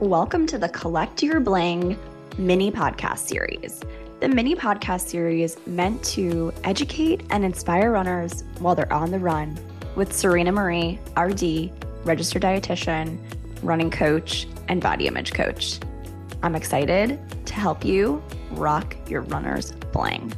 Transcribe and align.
Welcome 0.00 0.46
to 0.46 0.56
the 0.56 0.70
Collect 0.70 1.22
Your 1.22 1.40
Bling 1.40 1.98
mini 2.38 2.72
podcast 2.72 3.18
series. 3.18 3.82
The 4.20 4.28
mini 4.28 4.56
podcast 4.56 5.08
series 5.08 5.58
meant 5.66 6.02
to 6.04 6.54
educate 6.64 7.22
and 7.28 7.44
inspire 7.44 7.92
runners 7.92 8.44
while 8.60 8.74
they're 8.74 8.90
on 8.90 9.10
the 9.10 9.18
run 9.18 9.58
with 9.96 10.10
Serena 10.14 10.52
Marie, 10.52 10.98
RD, 11.18 11.70
registered 12.06 12.40
dietitian, 12.40 13.18
running 13.62 13.90
coach, 13.90 14.46
and 14.68 14.80
body 14.80 15.06
image 15.06 15.34
coach. 15.34 15.78
I'm 16.42 16.54
excited 16.54 17.20
to 17.44 17.52
help 17.52 17.84
you 17.84 18.22
rock 18.52 18.96
your 19.06 19.20
runner's 19.20 19.72
bling. 19.92 20.32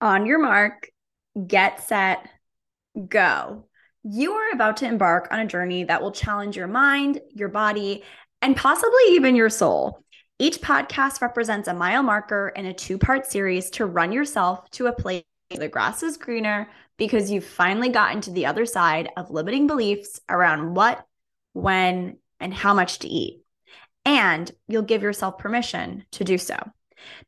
On 0.00 0.26
your 0.26 0.38
mark, 0.38 0.90
get 1.46 1.82
set, 1.82 2.28
go. 3.08 3.64
You 4.02 4.32
are 4.32 4.50
about 4.52 4.78
to 4.78 4.86
embark 4.86 5.28
on 5.30 5.40
a 5.40 5.46
journey 5.46 5.84
that 5.84 6.02
will 6.02 6.12
challenge 6.12 6.56
your 6.56 6.68
mind, 6.68 7.20
your 7.34 7.48
body, 7.48 8.04
and 8.42 8.56
possibly 8.56 9.02
even 9.10 9.34
your 9.34 9.50
soul. 9.50 10.02
Each 10.38 10.60
podcast 10.60 11.22
represents 11.22 11.66
a 11.66 11.74
mile 11.74 12.02
marker 12.02 12.52
in 12.54 12.66
a 12.66 12.74
two 12.74 12.98
part 12.98 13.26
series 13.26 13.70
to 13.70 13.86
run 13.86 14.12
yourself 14.12 14.70
to 14.72 14.86
a 14.86 14.92
place 14.92 15.24
where 15.48 15.60
the 15.60 15.68
grass 15.68 16.02
is 16.02 16.18
greener 16.18 16.68
because 16.98 17.30
you've 17.30 17.44
finally 17.44 17.88
gotten 17.88 18.20
to 18.22 18.30
the 18.30 18.46
other 18.46 18.66
side 18.66 19.08
of 19.16 19.30
limiting 19.30 19.66
beliefs 19.66 20.20
around 20.28 20.74
what, 20.74 21.04
when, 21.54 22.18
and 22.38 22.52
how 22.52 22.74
much 22.74 22.98
to 23.00 23.08
eat. 23.08 23.42
And 24.04 24.50
you'll 24.68 24.82
give 24.82 25.02
yourself 25.02 25.38
permission 25.38 26.04
to 26.12 26.24
do 26.24 26.38
so. 26.38 26.56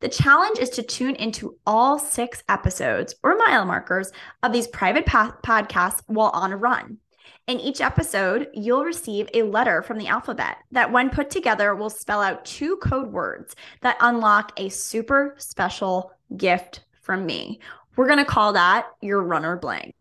The 0.00 0.08
challenge 0.08 0.58
is 0.58 0.70
to 0.70 0.82
tune 0.82 1.16
into 1.16 1.56
all 1.66 1.98
six 1.98 2.42
episodes 2.48 3.14
or 3.22 3.36
mile 3.36 3.64
markers 3.64 4.12
of 4.42 4.52
these 4.52 4.66
private 4.68 5.06
podcasts 5.06 6.02
while 6.06 6.30
on 6.34 6.52
a 6.52 6.56
run. 6.56 6.98
In 7.46 7.60
each 7.60 7.80
episode, 7.80 8.48
you'll 8.52 8.84
receive 8.84 9.28
a 9.32 9.42
letter 9.42 9.82
from 9.82 9.96
the 9.96 10.08
alphabet 10.08 10.58
that, 10.70 10.92
when 10.92 11.08
put 11.08 11.30
together, 11.30 11.74
will 11.74 11.88
spell 11.88 12.20
out 12.20 12.44
two 12.44 12.76
code 12.76 13.10
words 13.10 13.56
that 13.80 13.96
unlock 14.00 14.52
a 14.58 14.68
super 14.68 15.34
special 15.38 16.12
gift 16.36 16.84
from 17.00 17.24
me. 17.24 17.60
We're 17.96 18.06
going 18.06 18.18
to 18.18 18.24
call 18.24 18.52
that 18.52 18.86
your 19.00 19.22
runner 19.22 19.56
blank. 19.56 19.94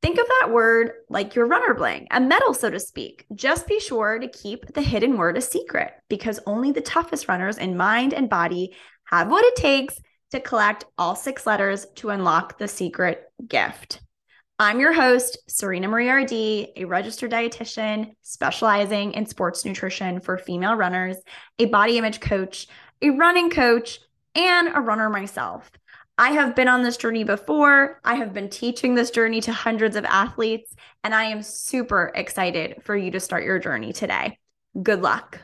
Think 0.00 0.18
of 0.18 0.26
that 0.40 0.52
word 0.52 0.92
like 1.08 1.34
your 1.34 1.46
runner 1.46 1.74
bling, 1.74 2.06
a 2.12 2.20
medal, 2.20 2.54
so 2.54 2.70
to 2.70 2.78
speak. 2.78 3.26
Just 3.34 3.66
be 3.66 3.80
sure 3.80 4.20
to 4.20 4.28
keep 4.28 4.72
the 4.74 4.82
hidden 4.82 5.16
word 5.16 5.36
a 5.36 5.40
secret 5.40 5.92
because 6.08 6.38
only 6.46 6.70
the 6.70 6.80
toughest 6.80 7.26
runners 7.26 7.58
in 7.58 7.76
mind 7.76 8.14
and 8.14 8.30
body 8.30 8.76
have 9.06 9.30
what 9.30 9.44
it 9.44 9.56
takes 9.56 9.98
to 10.30 10.40
collect 10.40 10.84
all 10.98 11.16
six 11.16 11.46
letters 11.46 11.86
to 11.96 12.10
unlock 12.10 12.58
the 12.58 12.68
secret 12.68 13.24
gift. 13.48 14.00
I'm 14.58 14.80
your 14.80 14.92
host, 14.92 15.38
Serena 15.48 15.86
Marie 15.86 16.08
RD, 16.08 16.32
a 16.32 16.84
registered 16.86 17.30
dietitian 17.30 18.14
specializing 18.22 19.12
in 19.12 19.26
sports 19.26 19.64
nutrition 19.64 20.18
for 20.18 20.38
female 20.38 20.74
runners, 20.74 21.16
a 21.58 21.66
body 21.66 21.98
image 21.98 22.20
coach, 22.20 22.66
a 23.02 23.10
running 23.10 23.50
coach, 23.50 24.00
and 24.34 24.68
a 24.68 24.80
runner 24.80 25.10
myself. 25.10 25.70
I 26.18 26.30
have 26.30 26.56
been 26.56 26.68
on 26.68 26.82
this 26.82 26.96
journey 26.96 27.24
before. 27.24 28.00
I 28.02 28.14
have 28.14 28.32
been 28.32 28.48
teaching 28.48 28.94
this 28.94 29.10
journey 29.10 29.42
to 29.42 29.52
hundreds 29.52 29.96
of 29.96 30.06
athletes, 30.06 30.74
and 31.04 31.14
I 31.14 31.24
am 31.24 31.42
super 31.42 32.10
excited 32.14 32.82
for 32.82 32.96
you 32.96 33.10
to 33.10 33.20
start 33.20 33.44
your 33.44 33.58
journey 33.58 33.92
today. 33.92 34.38
Good 34.82 35.02
luck. 35.02 35.40